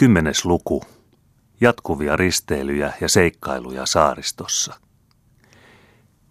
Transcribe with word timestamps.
Kymmenes 0.00 0.44
luku. 0.44 0.82
Jatkuvia 1.60 2.16
risteilyjä 2.16 2.92
ja 3.00 3.08
seikkailuja 3.08 3.86
saaristossa. 3.86 4.74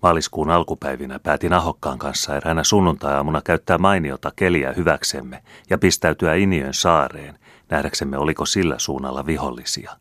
Maaliskuun 0.02 0.50
alkupäivinä 0.50 1.20
päätin 1.20 1.54
Ahokkaan 1.54 2.00
kanssa 2.00 2.38
eräänä 2.38 2.64
sunnuntai-aamuna 2.64 3.42
käyttää 3.42 3.78
mainiota 3.78 4.32
keliä 4.36 4.74
hyväksemme 4.74 5.44
ja 5.70 5.78
pistäytyä 5.78 6.36
Iniön 6.36 6.74
saareen, 6.74 7.40
nähdäksemme 7.70 8.18
oliko 8.18 8.46
sillä 8.46 8.76
suunnalla 8.80 9.26
vihollisia. 9.26 9.92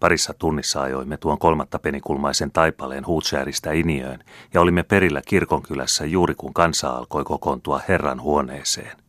Parissa 0.00 0.34
tunnissa 0.34 0.82
ajoimme 0.82 1.16
tuon 1.16 1.38
kolmatta 1.38 1.78
penikulmaisen 1.78 2.52
taipaleen 2.52 3.06
Huutsääristä 3.06 3.72
Iniöön 3.72 4.24
ja 4.54 4.60
olimme 4.60 4.82
perillä 4.82 5.22
kirkonkylässä 5.28 6.04
juuri 6.04 6.34
kun 6.34 6.54
kansa 6.54 6.90
alkoi 6.90 7.24
kokoontua 7.24 7.80
Herran 7.88 8.20
huoneeseen. 8.20 9.07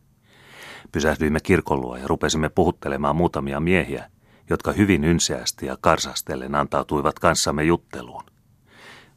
Pysähdyimme 0.92 1.40
kirkon 1.40 1.80
luo 1.80 1.96
ja 1.96 2.08
rupesimme 2.08 2.48
puhuttelemaan 2.48 3.16
muutamia 3.16 3.60
miehiä, 3.60 4.10
jotka 4.50 4.72
hyvin 4.72 5.04
ynseästi 5.04 5.66
ja 5.66 5.76
karsastellen 5.80 6.54
antautuivat 6.54 7.18
kanssamme 7.18 7.64
jutteluun. 7.64 8.24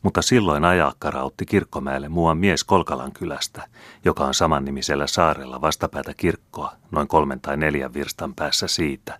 Mutta 0.01 0.21
silloin 0.21 0.65
ajakkara 0.65 1.23
otti 1.23 1.45
kirkkomäelle 1.45 2.09
muuan 2.09 2.37
mies 2.37 2.63
Kolkalan 2.63 3.11
kylästä, 3.11 3.67
joka 4.05 4.25
on 4.25 4.33
samannimisellä 4.33 5.07
saarella 5.07 5.61
vastapäätä 5.61 6.13
kirkkoa, 6.13 6.73
noin 6.91 7.07
kolmen 7.07 7.41
tai 7.41 7.57
neljän 7.57 7.93
virstan 7.93 8.35
päässä 8.35 8.67
siitä. 8.67 9.19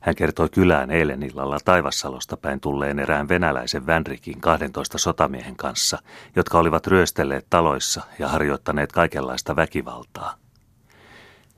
Hän 0.00 0.14
kertoi 0.14 0.48
kylään 0.48 0.90
eilen 0.90 1.22
illalla 1.22 1.58
Taivassalosta 1.64 2.36
päin 2.36 2.60
tulleen 2.60 2.98
erään 2.98 3.28
venäläisen 3.28 3.86
Vänrikin 3.86 4.40
12 4.40 4.98
sotamiehen 4.98 5.56
kanssa, 5.56 5.98
jotka 6.36 6.58
olivat 6.58 6.86
ryöstelleet 6.86 7.46
taloissa 7.50 8.02
ja 8.18 8.28
harjoittaneet 8.28 8.92
kaikenlaista 8.92 9.56
väkivaltaa. 9.56 10.34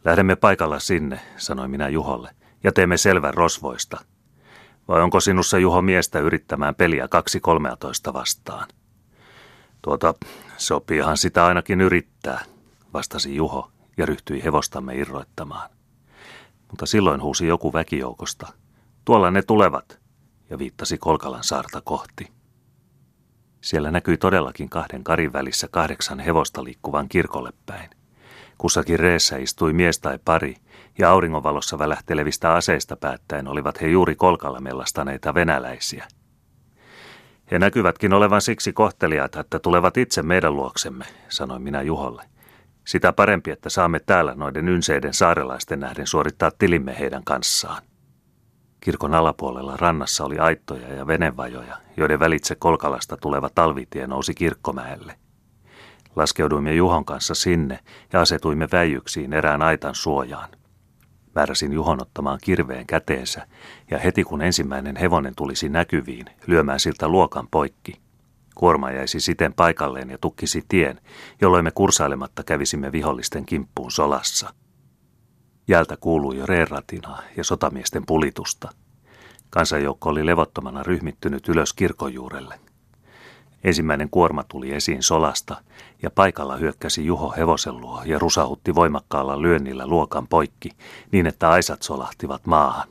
Lähdemme 0.05 0.37
paikalla 0.37 0.79
sinne, 0.79 1.21
sanoi 1.37 1.69
minä 1.69 1.89
Juholle, 1.89 2.31
ja 2.65 2.73
teemme 2.73 2.97
selvän 2.97 3.35
rosvoista. 3.35 4.01
Vai 4.89 5.03
onko 5.03 5.21
sinussa 5.21 5.59
Juho 5.59 5.83
miestä 5.83 6.19
yrittämään 6.19 6.75
peliä 6.75 7.09
kaksi 7.09 7.41
kolmeatoista 7.41 8.13
vastaan? 8.13 8.69
Tuota, 9.83 10.15
sopiihan 10.57 11.17
sitä 11.17 11.47
ainakin 11.47 11.81
yrittää, 11.81 12.45
vastasi 12.95 13.37
Juho 13.37 13.71
ja 13.97 14.07
ryhtyi 14.07 14.45
hevostamme 14.45 14.95
irroittamaan. 14.95 15.71
Mutta 16.71 16.87
silloin 16.87 17.23
huusi 17.23 17.47
joku 17.47 17.73
väkijoukosta. 17.73 18.53
Tuolla 19.05 19.31
ne 19.31 19.43
tulevat, 19.43 20.01
ja 20.51 20.59
viittasi 20.59 20.99
Kolkalan 20.99 21.45
saarta 21.45 21.81
kohti. 21.81 22.33
Siellä 23.61 23.91
näkyi 23.91 24.17
todellakin 24.17 24.69
kahden 24.69 25.05
karin 25.05 25.33
välissä 25.33 25.69
kahdeksan 25.71 26.21
hevosta 26.21 26.65
liikkuvan 26.65 27.09
kirkolle 27.09 27.53
päin. 27.67 27.91
Kussakin 28.61 28.99
reessä 28.99 29.37
istui 29.37 29.73
mies 29.73 29.99
tai 29.99 30.19
pari, 30.25 30.57
ja 30.99 31.11
auringonvalossa 31.11 31.79
välähtelevistä 31.79 32.53
aseista 32.53 32.97
päättäen 32.97 33.49
olivat 33.49 33.81
he 33.81 33.87
juuri 33.87 34.15
kolkalla 34.15 34.61
mellastaneita 34.61 35.35
venäläisiä. 35.35 36.07
He 37.51 37.59
näkyvätkin 37.59 38.13
olevan 38.13 38.41
siksi 38.41 38.73
kohteliaita, 38.73 39.41
että 39.41 39.59
tulevat 39.59 39.97
itse 39.97 40.23
meidän 40.23 40.57
luoksemme, 40.57 41.05
sanoin 41.29 41.63
minä 41.63 41.83
Juholle. 41.83 42.23
Sitä 42.87 43.13
parempi, 43.13 43.51
että 43.51 43.69
saamme 43.69 44.01
täällä 44.01 44.35
noiden 44.35 44.69
ynseiden 44.69 45.15
saarelaisten 45.15 45.81
nähden 45.81 46.07
suorittaa 46.07 46.51
tilimme 46.59 46.99
heidän 46.99 47.25
kanssaan. 47.25 47.83
Kirkon 48.81 49.15
alapuolella 49.15 49.77
rannassa 49.77 50.25
oli 50.25 50.39
aittoja 50.39 50.95
ja 50.95 51.07
venevajoja, 51.07 51.77
joiden 51.97 52.21
välitse 52.21 52.55
Kolkalasta 52.55 53.17
tuleva 53.17 53.51
talvitie 53.55 54.07
nousi 54.07 54.35
kirkkomäelle– 54.35 55.15
Laskeuduimme 56.17 56.75
Juhon 56.75 57.05
kanssa 57.05 57.35
sinne 57.35 57.79
ja 58.13 58.21
asetuimme 58.21 58.69
väijyksiin 58.73 59.33
erään 59.33 59.63
aitan 59.63 59.95
suojaan. 59.95 60.51
Määräsin 61.35 61.73
Juhon 61.73 62.03
ottamaan 62.03 62.39
kirveen 62.43 62.87
käteensä 62.87 63.47
ja 63.91 63.99
heti 63.99 64.25
kun 64.25 64.43
ensimmäinen 64.43 64.97
hevonen 64.97 65.35
tulisi 65.37 65.69
näkyviin, 65.69 66.27
lyömään 66.47 66.81
siltä 66.81 67.09
luokan 67.09 67.49
poikki. 67.51 68.01
Kuorma 68.55 68.91
jäisi 68.91 69.21
siten 69.21 69.53
paikalleen 69.53 70.11
ja 70.11 70.19
tukkisi 70.19 70.65
tien, 70.69 71.01
jolloin 71.41 71.65
me 71.65 71.71
kursailematta 71.71 72.45
kävisimme 72.45 72.93
vihollisten 72.93 73.47
kimppuun 73.47 73.91
solassa. 73.91 74.55
Jäältä 75.69 75.97
kuului 75.97 76.39
jo 76.39 76.47
reeratinaa 76.47 77.23
ja 77.37 77.45
sotamiesten 77.45 78.07
pulitusta. 78.07 78.69
Kansanjoukko 79.51 80.11
oli 80.11 80.27
levottomana 80.27 80.83
ryhmittynyt 80.83 81.49
ylös 81.49 81.73
kirkonjuurelle. 81.73 82.70
Ensimmäinen 83.65 84.11
kuorma 84.11 84.45
tuli 84.45 84.75
esiin 84.75 85.03
solasta 85.03 85.57
ja 86.03 86.11
paikalla 86.11 86.57
hyökkäsi 86.57 87.07
Juho 87.07 87.35
hevosen 87.37 87.81
luo 87.81 88.03
ja 88.05 88.19
rusahutti 88.19 88.75
voimakkaalla 88.75 89.43
lyönnillä 89.43 89.87
luokan 89.87 90.27
poikki 90.29 90.71
niin, 91.13 91.27
että 91.27 91.51
aisat 91.51 91.83
solahtivat 91.83 92.47
maahan. 92.47 92.89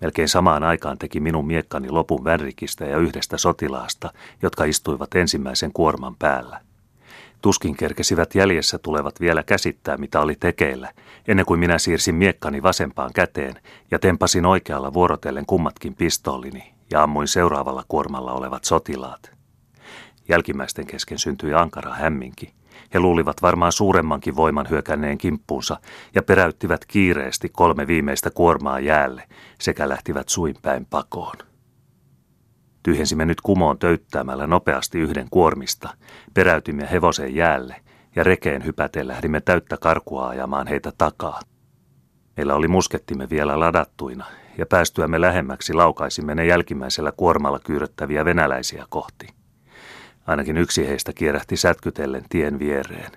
Melkein 0.00 0.28
samaan 0.28 0.62
aikaan 0.62 0.98
teki 0.98 1.20
minun 1.20 1.46
miekkani 1.46 1.90
lopun 1.90 2.24
värrikistä 2.24 2.84
ja 2.84 2.98
yhdestä 2.98 3.38
sotilaasta, 3.38 4.12
jotka 4.42 4.64
istuivat 4.64 5.14
ensimmäisen 5.14 5.72
kuorman 5.72 6.16
päällä. 6.16 6.60
Tuskin 7.42 7.76
kerkesivät 7.76 8.34
jäljessä 8.34 8.78
tulevat 8.78 9.20
vielä 9.20 9.42
käsittää, 9.42 9.96
mitä 9.96 10.20
oli 10.20 10.36
tekeillä, 10.40 10.92
ennen 11.28 11.46
kuin 11.46 11.60
minä 11.60 11.78
siirsin 11.78 12.14
miekkani 12.14 12.62
vasempaan 12.62 13.10
käteen 13.14 13.54
ja 13.90 13.98
tempasin 13.98 14.46
oikealla 14.46 14.92
vuorotellen 14.92 15.46
kummatkin 15.46 15.94
pistoolini 15.94 16.74
ja 16.90 17.02
ammuin 17.02 17.28
seuraavalla 17.28 17.84
kuormalla 17.88 18.32
olevat 18.32 18.64
sotilaat. 18.64 19.39
Jälkimmäisten 20.30 20.86
kesken 20.86 21.18
syntyi 21.18 21.54
ankara 21.54 21.94
hämminki. 21.94 22.54
He 22.94 23.00
luulivat 23.00 23.42
varmaan 23.42 23.72
suuremmankin 23.72 24.36
voiman 24.36 24.70
hyökänneen 24.70 25.18
kimppuunsa 25.18 25.76
ja 26.14 26.22
peräyttivät 26.22 26.84
kiireesti 26.84 27.48
kolme 27.48 27.86
viimeistä 27.86 28.30
kuormaa 28.30 28.80
jäälle 28.80 29.22
sekä 29.60 29.88
lähtivät 29.88 30.28
suinpäin 30.28 30.86
pakoon. 30.86 31.36
Tyhjensimme 32.82 33.24
nyt 33.24 33.40
kumoon 33.40 33.78
töyttäämällä 33.78 34.46
nopeasti 34.46 34.98
yhden 34.98 35.26
kuormista, 35.30 35.94
peräytimme 36.34 36.90
hevosen 36.90 37.34
jäälle 37.34 37.76
ja 38.16 38.24
rekeen 38.24 38.64
hypäten 38.64 39.08
lähdimme 39.08 39.40
täyttä 39.40 39.76
karkua 39.76 40.28
ajamaan 40.28 40.66
heitä 40.66 40.92
takaa. 40.98 41.40
Meillä 42.36 42.54
oli 42.54 42.68
muskettimme 42.68 43.30
vielä 43.30 43.60
ladattuina 43.60 44.24
ja 44.58 44.66
päästyämme 44.66 45.20
lähemmäksi 45.20 45.74
laukaisimme 45.74 46.34
ne 46.34 46.46
jälkimmäisellä 46.46 47.12
kuormalla 47.12 47.58
kyyröttäviä 47.58 48.24
venäläisiä 48.24 48.86
kohti. 48.88 49.39
Ainakin 50.30 50.56
yksi 50.56 50.88
heistä 50.88 51.12
kierähti 51.12 51.56
sätkytellen 51.56 52.24
tien 52.28 52.58
viereen. 52.58 53.12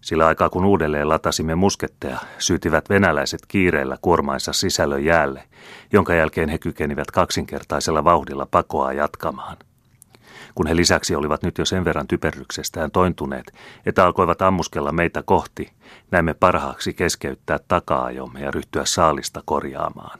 Sillä 0.00 0.26
aikaa 0.26 0.50
kun 0.50 0.64
uudelleen 0.64 1.08
latasimme 1.08 1.54
musketteja, 1.54 2.18
syytivät 2.38 2.90
venäläiset 2.90 3.40
kiireellä 3.48 3.98
kuormainsa 4.02 4.52
sisällön 4.52 5.04
jäälle, 5.04 5.42
jonka 5.92 6.14
jälkeen 6.14 6.48
he 6.48 6.58
kykenivät 6.58 7.10
kaksinkertaisella 7.10 8.04
vauhdilla 8.04 8.46
pakoa 8.50 8.92
jatkamaan. 8.92 9.56
Kun 10.54 10.66
he 10.66 10.76
lisäksi 10.76 11.14
olivat 11.14 11.42
nyt 11.42 11.58
jo 11.58 11.64
sen 11.64 11.84
verran 11.84 12.08
typerryksestään 12.08 12.90
tointuneet, 12.90 13.52
että 13.86 14.04
alkoivat 14.04 14.42
ammuskella 14.42 14.92
meitä 14.92 15.22
kohti, 15.22 15.72
näimme 16.10 16.34
parhaaksi 16.34 16.94
keskeyttää 16.94 17.58
takaajomme 17.68 18.40
ja 18.40 18.50
ryhtyä 18.50 18.84
saalista 18.84 19.42
korjaamaan. 19.44 20.18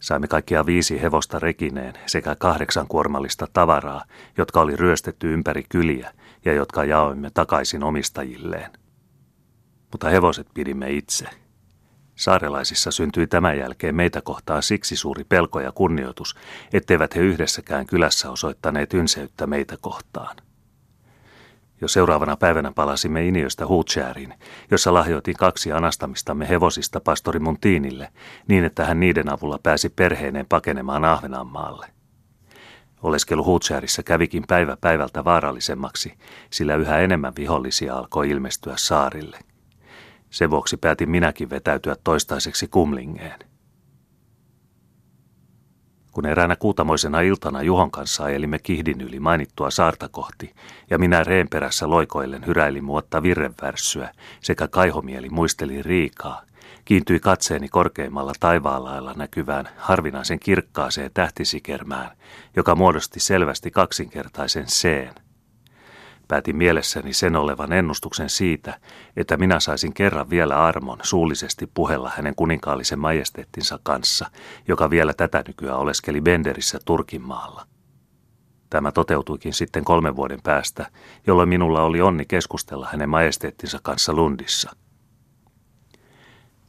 Saimme 0.00 0.28
kaikkia 0.28 0.66
viisi 0.66 1.02
hevosta 1.02 1.38
rekineen 1.38 1.94
sekä 2.06 2.36
kahdeksan 2.36 2.88
kuormallista 2.88 3.46
tavaraa, 3.52 4.04
jotka 4.38 4.60
oli 4.60 4.76
ryöstetty 4.76 5.32
ympäri 5.32 5.62
kyliä 5.68 6.12
ja 6.44 6.52
jotka 6.52 6.84
jaoimme 6.84 7.30
takaisin 7.34 7.84
omistajilleen. 7.84 8.70
Mutta 9.92 10.08
hevoset 10.08 10.46
pidimme 10.54 10.90
itse. 10.90 11.26
Saarelaisissa 12.14 12.90
syntyi 12.90 13.26
tämän 13.26 13.58
jälkeen 13.58 13.94
meitä 13.94 14.20
kohtaan 14.20 14.62
siksi 14.62 14.96
suuri 14.96 15.24
pelko 15.24 15.60
ja 15.60 15.72
kunnioitus, 15.72 16.36
etteivät 16.72 17.16
he 17.16 17.20
yhdessäkään 17.20 17.86
kylässä 17.86 18.30
osoittaneet 18.30 18.94
ynseyttä 18.94 19.46
meitä 19.46 19.76
kohtaan. 19.80 20.36
Jo 21.80 21.88
seuraavana 21.88 22.36
päivänä 22.36 22.72
palasimme 22.72 23.26
Iniöstä 23.26 23.66
Huutsääriin, 23.66 24.34
jossa 24.70 24.94
lahjoitin 24.94 25.36
kaksi 25.36 25.72
anastamistamme 25.72 26.48
hevosista 26.48 27.00
pastori 27.00 27.40
Muntiinille, 27.40 28.08
niin 28.48 28.64
että 28.64 28.84
hän 28.84 29.00
niiden 29.00 29.32
avulla 29.32 29.58
pääsi 29.62 29.88
perheineen 29.88 30.46
pakenemaan 30.48 31.04
Ahvenanmaalle. 31.04 31.86
Oleskelu 33.02 33.44
Huutsäärissä 33.44 34.02
kävikin 34.02 34.44
päivä 34.48 34.76
päivältä 34.80 35.24
vaarallisemmaksi, 35.24 36.14
sillä 36.50 36.74
yhä 36.74 36.98
enemmän 36.98 37.32
vihollisia 37.36 37.96
alkoi 37.96 38.30
ilmestyä 38.30 38.74
saarille. 38.76 39.38
Sen 40.30 40.50
vuoksi 40.50 40.76
päätin 40.76 41.10
minäkin 41.10 41.50
vetäytyä 41.50 41.96
toistaiseksi 42.04 42.68
kumlingeen. 42.68 43.47
Kun 46.18 46.26
eräänä 46.26 46.56
kuutamoisena 46.56 47.20
iltana 47.20 47.62
Juhon 47.62 47.90
kanssa 47.90 48.24
ajelimme 48.24 48.58
kihdin 48.58 49.00
yli 49.00 49.20
mainittua 49.20 49.70
saarta 49.70 50.08
kohti, 50.08 50.54
ja 50.90 50.98
minä 50.98 51.24
reen 51.24 51.48
perässä 51.48 51.90
loikoillen 51.90 52.46
hyräilin 52.46 52.84
muotta 52.84 53.22
virrenvärssyä 53.22 54.10
sekä 54.40 54.68
kaihomieli 54.68 55.28
muisteli 55.28 55.82
Riikaa, 55.82 56.42
kiintyi 56.84 57.20
katseeni 57.20 57.68
korkeimmalla 57.68 58.32
taivaanlailla 58.40 59.14
näkyvään 59.16 59.68
harvinaisen 59.76 60.38
kirkkaaseen 60.38 61.10
tähtisikermään, 61.14 62.10
joka 62.56 62.74
muodosti 62.74 63.20
selvästi 63.20 63.70
kaksinkertaisen 63.70 64.68
seen. 64.68 65.14
Päätin 66.28 66.56
mielessäni 66.56 67.12
sen 67.12 67.36
olevan 67.36 67.72
ennustuksen 67.72 68.30
siitä, 68.30 68.80
että 69.16 69.36
minä 69.36 69.60
saisin 69.60 69.94
kerran 69.94 70.30
vielä 70.30 70.64
armon 70.64 70.98
suullisesti 71.02 71.70
puhella 71.74 72.12
hänen 72.16 72.34
kuninkaallisen 72.34 72.98
majesteettinsa 72.98 73.78
kanssa, 73.82 74.30
joka 74.68 74.90
vielä 74.90 75.14
tätä 75.14 75.44
nykyä 75.46 75.76
oleskeli 75.76 76.20
Benderissä 76.20 76.78
Turkinmaalla. 76.84 77.66
Tämä 78.70 78.92
toteutuikin 78.92 79.54
sitten 79.54 79.84
kolmen 79.84 80.16
vuoden 80.16 80.42
päästä, 80.42 80.86
jolloin 81.26 81.48
minulla 81.48 81.82
oli 81.82 82.00
onni 82.00 82.24
keskustella 82.24 82.88
hänen 82.92 83.08
majesteettinsa 83.08 83.78
kanssa 83.82 84.12
Lundissa. 84.12 84.70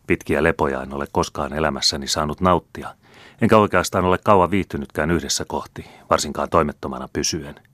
Pitkiä 0.07 0.43
lepoja 0.43 0.83
en 0.83 0.93
ole 0.93 1.07
koskaan 1.11 1.53
elämässäni 1.53 2.07
saanut 2.07 2.41
nauttia, 2.41 2.95
enkä 3.41 3.57
oikeastaan 3.57 4.05
ole 4.05 4.17
kauan 4.17 4.51
viihtynytkään 4.51 5.11
yhdessä 5.11 5.45
kohti, 5.45 5.85
varsinkaan 6.09 6.49
toimettomana 6.49 7.07
pysyen– 7.13 7.55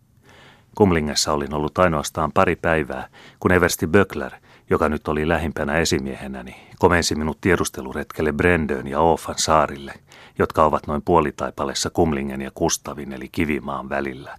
Kumlingessa 0.76 1.34
olin 1.34 1.54
ollut 1.54 1.78
ainoastaan 1.78 2.32
pari 2.32 2.56
päivää, 2.56 3.08
kun 3.40 3.52
Eversti 3.52 3.88
Böckler, 3.88 4.32
joka 4.70 4.90
nyt 4.90 5.08
oli 5.08 5.28
lähimpänä 5.28 5.78
esimiehenäni, 5.78 6.56
komensi 6.80 7.16
minut 7.16 7.42
tiedusteluretkelle 7.42 8.34
Brendön 8.34 8.88
ja 8.88 9.00
Oofan 9.00 9.38
saarille, 9.38 9.94
jotka 10.40 10.64
ovat 10.64 10.88
noin 10.88 11.02
puolitaipaleessa 11.02 11.90
Kumlingen 11.90 12.42
ja 12.42 12.52
Kustavin 12.54 13.14
eli 13.14 13.30
Kivimaan 13.32 13.90
välillä. 13.90 14.38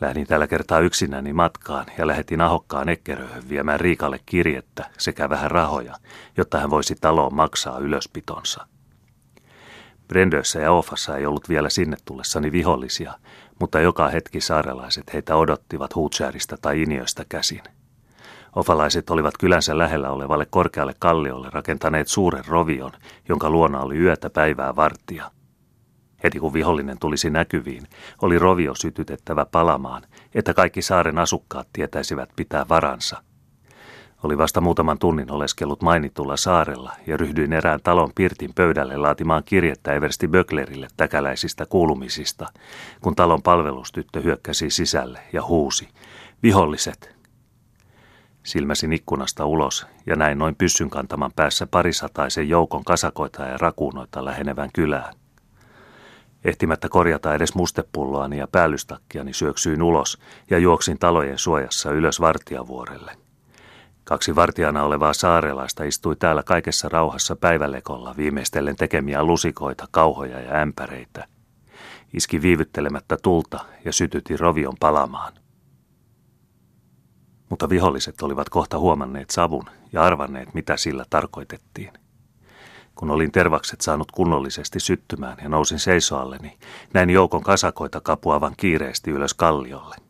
Lähdin 0.00 0.26
tällä 0.26 0.46
kertaa 0.46 0.80
yksinäni 0.80 1.32
matkaan 1.32 1.86
ja 1.98 2.06
lähetin 2.06 2.40
ahokkaan 2.40 2.88
Ekkeröhön 2.88 3.48
viemään 3.48 3.80
Riikalle 3.80 4.20
kirjettä 4.26 4.90
sekä 4.98 5.28
vähän 5.28 5.50
rahoja, 5.50 5.96
jotta 6.36 6.58
hän 6.60 6.70
voisi 6.70 6.94
taloon 7.00 7.34
maksaa 7.34 7.78
ylöspitonsa. 7.78 8.66
Brendössä 10.08 10.60
ja 10.60 10.72
Ofassa 10.72 11.16
ei 11.16 11.26
ollut 11.26 11.48
vielä 11.48 11.70
sinne 11.70 11.96
tullessani 12.04 12.52
vihollisia, 12.52 13.14
mutta 13.58 13.80
joka 13.80 14.08
hetki 14.08 14.40
saarelaiset 14.40 15.12
heitä 15.14 15.36
odottivat 15.36 15.94
Huutsääristä 15.94 16.56
tai 16.62 16.82
Iniöstä 16.82 17.24
käsin. 17.28 17.62
Ofalaiset 18.56 19.10
olivat 19.10 19.34
kylänsä 19.38 19.78
lähellä 19.78 20.10
olevalle 20.10 20.46
korkealle 20.50 20.94
kalliolle 20.98 21.48
rakentaneet 21.52 22.08
suuren 22.08 22.44
rovion, 22.48 22.92
jonka 23.28 23.50
luona 23.50 23.80
oli 23.80 23.98
yötä 23.98 24.30
päivää 24.30 24.76
varttia. 24.76 25.30
Heti 26.24 26.38
kun 26.40 26.52
vihollinen 26.52 26.98
tulisi 26.98 27.30
näkyviin, 27.30 27.86
oli 28.22 28.38
rovio 28.38 28.74
sytytettävä 28.74 29.46
palamaan, 29.46 30.02
että 30.34 30.54
kaikki 30.54 30.82
saaren 30.82 31.18
asukkaat 31.18 31.68
tietäisivät 31.72 32.28
pitää 32.36 32.66
varansa– 32.68 33.22
oli 34.22 34.38
vasta 34.38 34.60
muutaman 34.60 34.98
tunnin 34.98 35.30
oleskellut 35.30 35.82
mainitulla 35.82 36.36
saarella 36.36 36.92
ja 37.06 37.16
ryhdyin 37.16 37.52
erään 37.52 37.80
talon 37.82 38.10
pirtin 38.14 38.54
pöydälle 38.54 38.96
laatimaan 38.96 39.42
kirjettä 39.44 39.92
Eversti 39.92 40.28
Böcklerille 40.28 40.88
täkäläisistä 40.96 41.66
kuulumisista, 41.66 42.46
kun 43.00 43.16
talon 43.16 43.42
palvelustyttö 43.42 44.20
hyökkäsi 44.20 44.70
sisälle 44.70 45.20
ja 45.32 45.44
huusi, 45.44 45.88
viholliset! 46.42 47.18
Silmäsin 48.42 48.92
ikkunasta 48.92 49.46
ulos 49.46 49.86
ja 50.06 50.16
näin 50.16 50.38
noin 50.38 50.54
pyssyn 50.56 50.90
kantaman 50.90 51.32
päässä 51.36 51.66
parisataisen 51.66 52.48
joukon 52.48 52.84
kasakoita 52.84 53.42
ja 53.42 53.58
rakuunoita 53.58 54.24
lähenevän 54.24 54.70
kylään. 54.74 55.14
Ehtimättä 56.44 56.88
korjata 56.88 57.34
edes 57.34 57.54
mustepulloani 57.54 58.38
ja 58.38 58.48
päällystakkiani 58.52 59.32
syöksyin 59.32 59.82
ulos 59.82 60.18
ja 60.50 60.58
juoksin 60.58 60.98
talojen 60.98 61.38
suojassa 61.38 61.90
ylös 61.90 62.20
vartijavuorelle– 62.20 63.12
Kaksi 64.08 64.36
vartijana 64.36 64.82
olevaa 64.82 65.12
saarelaista 65.12 65.84
istui 65.84 66.16
täällä 66.16 66.42
kaikessa 66.42 66.88
rauhassa 66.88 67.36
päivälekolla 67.36 68.14
viimeistellen 68.16 68.76
tekemiä 68.76 69.24
lusikoita, 69.24 69.88
kauhoja 69.90 70.40
ja 70.40 70.54
ämpäreitä. 70.54 71.26
Iski 72.14 72.42
viivyttelemättä 72.42 73.16
tulta 73.22 73.64
ja 73.84 73.92
sytyti 73.92 74.36
rovion 74.36 74.74
palamaan. 74.80 75.32
Mutta 77.50 77.68
viholliset 77.68 78.22
olivat 78.22 78.48
kohta 78.48 78.78
huomanneet 78.78 79.30
savun 79.30 79.64
ja 79.92 80.02
arvanneet, 80.02 80.54
mitä 80.54 80.76
sillä 80.76 81.04
tarkoitettiin. 81.10 81.92
Kun 82.94 83.10
olin 83.10 83.32
tervakset 83.32 83.80
saanut 83.80 84.12
kunnollisesti 84.12 84.80
syttymään 84.80 85.36
ja 85.42 85.48
nousin 85.48 85.78
seisoalleni, 85.78 86.58
näin 86.94 87.10
joukon 87.10 87.42
kasakoita 87.42 88.00
kapuavan 88.00 88.54
kiireesti 88.56 89.10
ylös 89.10 89.34
kalliolle. 89.34 90.07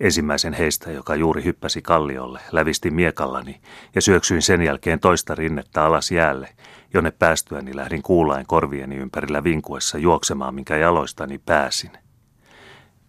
Ensimmäisen 0.00 0.52
heistä, 0.52 0.90
joka 0.90 1.14
juuri 1.14 1.44
hyppäsi 1.44 1.82
kalliolle, 1.82 2.40
lävisti 2.52 2.90
miekallani 2.90 3.60
ja 3.94 4.02
syöksyin 4.02 4.42
sen 4.42 4.62
jälkeen 4.62 5.00
toista 5.00 5.34
rinnettä 5.34 5.84
alas 5.84 6.10
jäälle, 6.10 6.48
jonne 6.94 7.10
päästyäni 7.10 7.76
lähdin 7.76 8.02
kuulain 8.02 8.46
korvieni 8.46 8.96
ympärillä 8.96 9.44
vinkuessa 9.44 9.98
juoksemaan, 9.98 10.54
minkä 10.54 10.76
jaloistani 10.76 11.38
pääsin. 11.38 11.90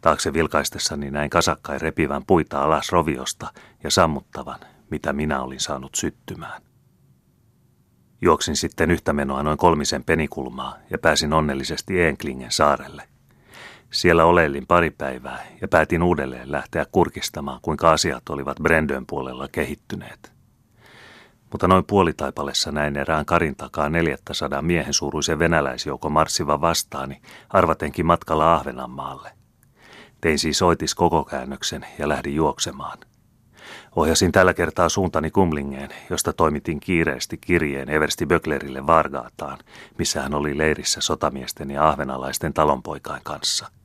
Taakse 0.02 0.34
vilkaistessani 0.34 1.12
näin 1.12 1.30
kasakkain 1.30 1.82
repivän 1.82 2.26
puita 2.28 2.62
alas 2.64 2.92
roviosta 2.92 3.54
ja 3.84 3.92
sammuttavan, 3.92 4.60
mitä 4.92 5.14
minä 5.14 5.42
olin 5.42 5.60
saanut 5.60 5.96
syttymään. 5.96 6.62
Juoksin 8.22 8.56
sitten 8.56 8.92
yhtä 8.92 9.14
menoa 9.14 9.44
noin 9.44 9.58
kolmisen 9.58 10.04
penikulmaa 10.04 10.78
ja 10.90 10.98
pääsin 10.98 11.34
onnellisesti 11.34 12.02
Enklingen 12.02 12.52
saarelle. 12.52 13.15
Siellä 13.96 14.26
oleilin 14.26 14.68
pari 14.68 14.92
päivää 14.92 15.46
ja 15.62 15.68
päätin 15.68 16.04
uudelleen 16.04 16.52
lähteä 16.52 16.86
kurkistamaan, 16.92 17.60
kuinka 17.62 17.92
asiat 17.92 18.30
olivat 18.30 18.58
Brendön 18.64 19.06
puolella 19.06 19.48
kehittyneet. 19.52 20.32
Mutta 21.52 21.68
noin 21.68 21.86
puolitaipalessa 21.86 22.72
näin 22.72 22.98
erään 22.98 23.26
karin 23.26 23.56
takaa 23.56 23.90
400 23.90 24.62
miehen 24.62 24.94
suuruisen 24.94 25.40
venäläisjoukon 25.40 26.12
marssiva 26.12 26.62
vastaani, 26.62 27.22
arvatenkin 27.50 28.06
matkalla 28.06 28.56
Ahvenanmaalle. 28.56 29.32
Tein 30.22 30.40
siis 30.40 30.62
oitis 30.62 30.96
koko 30.96 31.24
käännöksen 31.24 31.86
ja 32.00 32.10
lähdin 32.10 32.36
juoksemaan. 32.36 32.98
Ohjasin 33.96 34.32
tällä 34.32 34.54
kertaa 34.54 34.90
suuntani 34.90 35.32
Kumlingeen, 35.32 35.90
josta 36.10 36.34
toimitin 36.34 36.80
kiireesti 36.80 37.38
kirjeen 37.38 37.90
Eversti 37.90 38.26
Böcklerille 38.26 38.88
Vargaataan, 38.88 39.58
missä 39.98 40.22
hän 40.22 40.34
oli 40.34 40.58
leirissä 40.58 41.02
sotamiesten 41.02 41.72
ja 41.72 41.90
ahvenalaisten 41.90 42.54
talonpoikain 42.54 43.22
kanssa– 43.24 43.68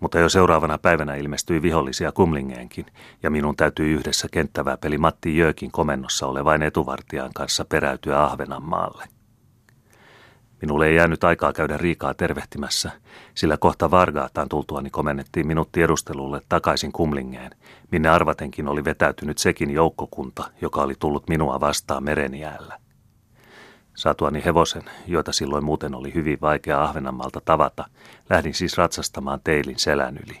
mutta 0.00 0.18
jo 0.18 0.28
seuraavana 0.28 0.78
päivänä 0.78 1.14
ilmestyi 1.14 1.62
vihollisia 1.62 2.12
kumlingeenkin, 2.12 2.86
ja 3.22 3.30
minun 3.30 3.56
täytyi 3.56 3.92
yhdessä 3.92 4.28
kenttävää 4.30 4.76
peli 4.76 4.98
Matti 4.98 5.36
Jöökin 5.36 5.70
komennossa 5.70 6.26
olevain 6.26 6.62
etuvartijan 6.62 7.30
kanssa 7.34 7.64
peräytyä 7.64 8.24
Ahvenanmaalle. 8.24 9.04
Minulle 10.62 10.86
ei 10.86 10.96
jäänyt 10.96 11.24
aikaa 11.24 11.52
käydä 11.52 11.76
Riikaa 11.76 12.14
tervehtimässä, 12.14 12.90
sillä 13.34 13.56
kohta 13.56 13.90
Vargaataan 13.90 14.48
tultuani 14.48 14.90
komennettiin 14.90 15.46
minut 15.46 15.72
tiedustelulle 15.72 16.40
takaisin 16.48 16.92
Kumlingeen, 16.92 17.50
minne 17.90 18.08
arvatenkin 18.08 18.68
oli 18.68 18.84
vetäytynyt 18.84 19.38
sekin 19.38 19.70
joukkokunta, 19.70 20.50
joka 20.60 20.82
oli 20.82 20.94
tullut 20.98 21.28
minua 21.28 21.60
vastaan 21.60 22.04
merenjäällä. 22.04 22.78
Saatuani 24.00 24.44
hevosen, 24.44 24.82
joita 25.06 25.32
silloin 25.32 25.64
muuten 25.64 25.94
oli 25.94 26.14
hyvin 26.14 26.38
vaikea 26.40 26.84
Ahvenanmaalta 26.84 27.40
tavata, 27.44 27.84
lähdin 28.30 28.54
siis 28.54 28.78
ratsastamaan 28.78 29.40
teilin 29.44 29.78
selän 29.78 30.16
yli. 30.16 30.40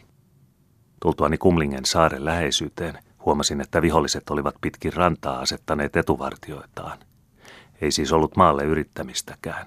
Tultuani 1.02 1.38
Kumlingen 1.38 1.84
saaren 1.84 2.24
läheisyyteen, 2.24 2.98
huomasin, 3.24 3.60
että 3.60 3.82
viholliset 3.82 4.30
olivat 4.30 4.54
pitkin 4.60 4.92
rantaa 4.92 5.40
asettaneet 5.40 5.96
etuvartioitaan. 5.96 6.98
Ei 7.80 7.90
siis 7.90 8.12
ollut 8.12 8.36
maalle 8.36 8.64
yrittämistäkään. 8.64 9.66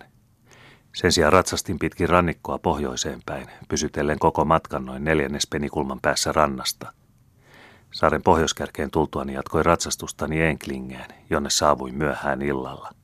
Sen 0.95 1.11
sijaan 1.11 1.33
ratsastin 1.33 1.79
pitkin 1.79 2.09
rannikkoa 2.09 2.59
pohjoiseen 2.59 3.19
päin, 3.25 3.47
pysytellen 3.69 4.19
koko 4.19 4.45
matkan 4.45 4.85
noin 4.85 5.03
neljännes 5.03 5.47
penikulman 5.47 5.99
päässä 6.01 6.31
rannasta. 6.31 6.93
Saaren 7.91 8.23
pohjoiskärkeen 8.23 8.91
tultuani 8.91 9.33
jatkoi 9.33 9.63
ratsastustani 9.63 10.41
Enklingeen, 10.41 11.09
jonne 11.29 11.49
saavuin 11.49 11.95
myöhään 11.95 12.41
illalla. 12.41 13.02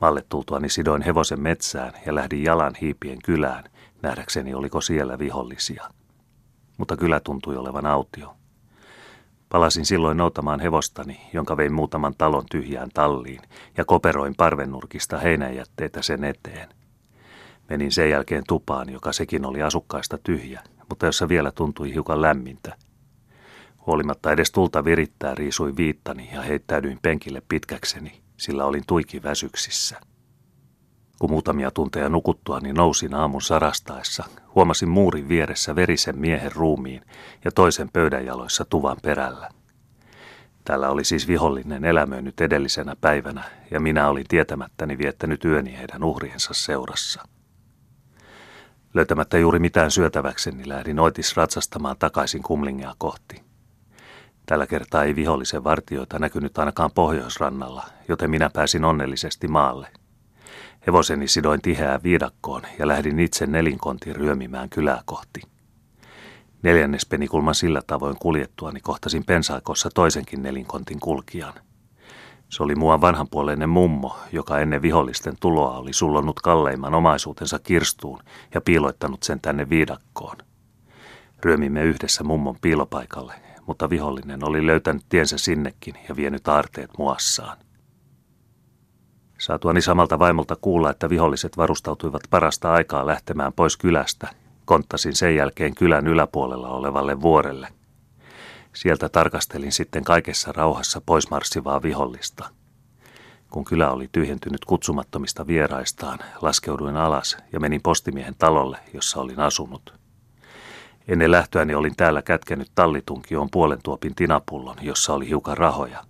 Malle 0.00 0.24
tultuani 0.28 0.68
sidoin 0.68 1.02
hevosen 1.02 1.40
metsään 1.40 1.92
ja 2.06 2.14
lähdin 2.14 2.42
jalan 2.42 2.74
hiipien 2.80 3.18
kylään, 3.24 3.64
nähdäkseni 4.02 4.54
oliko 4.54 4.80
siellä 4.80 5.18
vihollisia. 5.18 5.90
Mutta 6.78 6.96
kylä 6.96 7.20
tuntui 7.20 7.56
olevan 7.56 7.86
autio. 7.86 8.36
Palasin 9.48 9.86
silloin 9.86 10.16
noutamaan 10.16 10.60
hevostani, 10.60 11.20
jonka 11.32 11.56
vein 11.56 11.72
muutaman 11.72 12.14
talon 12.18 12.44
tyhjään 12.50 12.88
talliin, 12.94 13.40
ja 13.76 13.84
koperoin 13.84 14.34
parvennurkista 14.36 15.18
heinäjätteitä 15.18 16.02
sen 16.02 16.24
eteen. 16.24 16.68
Menin 17.68 17.92
sen 17.92 18.10
jälkeen 18.10 18.44
tupaan, 18.48 18.92
joka 18.92 19.12
sekin 19.12 19.46
oli 19.46 19.62
asukkaista 19.62 20.18
tyhjä, 20.18 20.62
mutta 20.88 21.06
jossa 21.06 21.28
vielä 21.28 21.52
tuntui 21.52 21.94
hiukan 21.94 22.22
lämmintä. 22.22 22.76
Huolimatta 23.86 24.32
edes 24.32 24.52
tulta 24.52 24.84
virittää 24.84 25.34
riisui 25.34 25.76
viittani 25.76 26.30
ja 26.32 26.42
heittäydyin 26.42 26.98
penkille 27.02 27.42
pitkäkseni– 27.48 28.20
sillä 28.36 28.64
olin 28.64 28.82
tuiki 28.86 29.22
väsyksissä. 29.22 30.00
Kun 31.18 31.30
muutamia 31.30 31.70
tunteja 31.70 32.08
nukuttua, 32.08 32.60
niin 32.60 32.76
nousin 32.76 33.14
aamun 33.14 33.42
sarastaessa. 33.42 34.24
Huomasin 34.54 34.88
muurin 34.88 35.28
vieressä 35.28 35.76
verisen 35.76 36.18
miehen 36.18 36.52
ruumiin 36.52 37.02
ja 37.44 37.52
toisen 37.52 37.90
pöydän 37.92 38.26
jaloissa 38.26 38.64
tuvan 38.64 38.96
perällä. 39.02 39.48
Täällä 40.64 40.90
oli 40.90 41.04
siis 41.04 41.28
vihollinen 41.28 41.84
elämöinyt 41.84 42.40
edellisenä 42.40 42.96
päivänä, 43.00 43.44
ja 43.70 43.80
minä 43.80 44.08
olin 44.08 44.24
tietämättäni 44.28 44.98
viettänyt 44.98 45.44
yöni 45.44 45.78
heidän 45.78 46.04
uhriensa 46.04 46.54
seurassa. 46.54 47.22
Löytämättä 48.94 49.38
juuri 49.38 49.58
mitään 49.58 49.90
syötäväkseni 49.90 50.68
lähdin 50.68 51.00
oitis 51.00 51.36
ratsastamaan 51.36 51.96
takaisin 51.98 52.42
kumlingea 52.42 52.94
kohti. 52.98 53.45
Tällä 54.46 54.66
kertaa 54.66 55.04
ei 55.04 55.16
vihollisen 55.16 55.64
vartioita 55.64 56.18
näkynyt 56.18 56.58
ainakaan 56.58 56.90
pohjoisrannalla, 56.94 57.84
joten 58.08 58.30
minä 58.30 58.50
pääsin 58.52 58.84
onnellisesti 58.84 59.48
maalle. 59.48 59.88
Hevoseni 60.86 61.28
sidoin 61.28 61.62
tiheään 61.62 62.02
viidakkoon 62.02 62.62
ja 62.78 62.88
lähdin 62.88 63.20
itse 63.20 63.46
nelinkontin 63.46 64.16
ryömimään 64.16 64.68
kylää 64.68 65.02
kohti. 65.04 65.42
Neljännes 66.62 67.06
penikulma 67.06 67.54
sillä 67.54 67.82
tavoin 67.86 68.16
kuljettuani 68.18 68.80
kohtasin 68.80 69.24
pensaakossa 69.24 69.90
toisenkin 69.94 70.42
nelinkontin 70.42 71.00
kulkijan. 71.00 71.54
Se 72.48 72.62
oli 72.62 72.74
muuan 72.74 73.00
vanhanpuoleinen 73.00 73.68
mummo, 73.68 74.16
joka 74.32 74.58
ennen 74.58 74.82
vihollisten 74.82 75.34
tuloa 75.40 75.78
oli 75.78 75.92
sullonnut 75.92 76.40
kalleimman 76.40 76.94
omaisuutensa 76.94 77.58
kirstuun 77.58 78.20
ja 78.54 78.60
piiloittanut 78.60 79.22
sen 79.22 79.40
tänne 79.40 79.68
viidakkoon. 79.68 80.36
Ryömimme 81.44 81.82
yhdessä 81.82 82.24
mummon 82.24 82.56
piilopaikalle, 82.60 83.34
mutta 83.66 83.90
vihollinen 83.90 84.44
oli 84.44 84.66
löytänyt 84.66 85.04
tiensä 85.08 85.38
sinnekin 85.38 85.94
ja 86.08 86.16
vienyt 86.16 86.48
aarteet 86.48 86.90
muassaan. 86.98 87.56
Saatuani 89.38 89.82
samalta 89.82 90.18
vaimolta 90.18 90.56
kuulla, 90.60 90.90
että 90.90 91.10
viholliset 91.10 91.56
varustautuivat 91.56 92.22
parasta 92.30 92.72
aikaa 92.72 93.06
lähtemään 93.06 93.52
pois 93.52 93.76
kylästä, 93.76 94.28
konttasin 94.64 95.14
sen 95.14 95.36
jälkeen 95.36 95.74
kylän 95.74 96.06
yläpuolella 96.06 96.68
olevalle 96.68 97.20
vuorelle. 97.20 97.68
Sieltä 98.74 99.08
tarkastelin 99.08 99.72
sitten 99.72 100.04
kaikessa 100.04 100.52
rauhassa 100.52 101.00
poismarssivaa 101.06 101.82
vihollista. 101.82 102.50
Kun 103.50 103.64
kylä 103.64 103.90
oli 103.90 104.08
tyhjentynyt 104.12 104.64
kutsumattomista 104.64 105.46
vieraistaan, 105.46 106.18
laskeuduin 106.42 106.96
alas 106.96 107.36
ja 107.52 107.60
menin 107.60 107.82
postimiehen 107.82 108.34
talolle, 108.38 108.78
jossa 108.94 109.20
olin 109.20 109.40
asunut. 109.40 110.05
Ennen 111.08 111.30
lähtöäni 111.30 111.74
olin 111.74 111.96
täällä 111.96 112.22
kätkenyt 112.22 112.70
tallitunkioon 112.74 113.48
puolen 113.52 113.78
tuopin 113.82 114.14
tinapullon, 114.14 114.76
jossa 114.82 115.14
oli 115.14 115.28
hiukan 115.28 115.56
rahoja. 115.58 116.04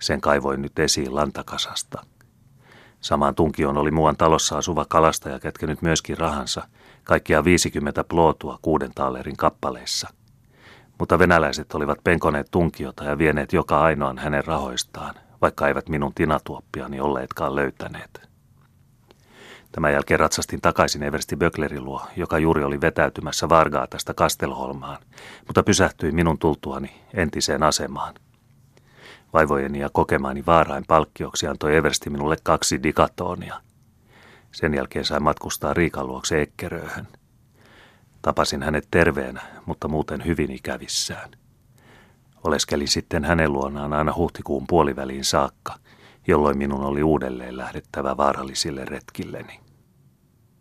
Sen 0.00 0.20
kaivoin 0.20 0.62
nyt 0.62 0.78
esiin 0.78 1.14
lantakasasta. 1.14 2.06
Samaan 3.00 3.34
tunkioon 3.34 3.78
oli 3.78 3.90
muuan 3.90 4.16
talossa 4.16 4.58
asuva 4.58 4.84
kalastaja 4.88 5.40
kätkenyt 5.40 5.82
myöskin 5.82 6.18
rahansa, 6.18 6.68
kaikkia 7.04 7.44
50 7.44 8.04
plootua 8.04 8.58
kuuden 8.62 8.90
taalerin 8.94 9.36
kappaleissa. 9.36 10.08
Mutta 10.98 11.18
venäläiset 11.18 11.74
olivat 11.74 11.98
penkoneet 12.04 12.50
tunkiota 12.50 13.04
ja 13.04 13.18
vieneet 13.18 13.52
joka 13.52 13.80
ainoan 13.80 14.18
hänen 14.18 14.44
rahoistaan, 14.44 15.14
vaikka 15.42 15.68
eivät 15.68 15.88
minun 15.88 16.14
tinatuoppiani 16.14 17.00
olleetkaan 17.00 17.54
löytäneet. 17.54 18.33
Tämän 19.74 19.92
jälkeen 19.92 20.20
ratsastin 20.20 20.60
takaisin 20.60 21.02
Eversti 21.02 21.36
Böcklerin 21.36 21.84
luo, 21.84 22.02
joka 22.16 22.38
juuri 22.38 22.64
oli 22.64 22.80
vetäytymässä 22.80 23.48
Vargaa 23.48 23.86
tästä 23.86 24.14
Kastelholmaan, 24.14 24.98
mutta 25.46 25.62
pysähtyi 25.62 26.12
minun 26.12 26.38
tultuani 26.38 27.00
entiseen 27.14 27.62
asemaan. 27.62 28.14
Vaivojeni 29.32 29.78
ja 29.78 29.90
kokemaani 29.92 30.46
vaarain 30.46 30.84
palkkioksi 30.88 31.46
antoi 31.46 31.76
Eversti 31.76 32.10
minulle 32.10 32.36
kaksi 32.42 32.82
digatonia. 32.82 33.60
Sen 34.52 34.74
jälkeen 34.74 35.04
sain 35.04 35.22
matkustaa 35.22 35.74
Riikan 35.74 36.06
luokse 36.06 36.42
Ekkerööhön. 36.42 37.08
Tapasin 38.22 38.62
hänet 38.62 38.88
terveenä, 38.90 39.42
mutta 39.66 39.88
muuten 39.88 40.24
hyvin 40.24 40.50
ikävissään. 40.50 41.30
Oleskelin 42.44 42.88
sitten 42.88 43.24
hänen 43.24 43.52
luonaan 43.52 43.92
aina 43.92 44.14
huhtikuun 44.16 44.66
puoliväliin 44.66 45.24
saakka, 45.24 45.74
jolloin 46.26 46.58
minun 46.58 46.84
oli 46.84 47.02
uudelleen 47.02 47.56
lähdettävä 47.56 48.16
vaarallisille 48.16 48.84
retkilleni. 48.84 49.63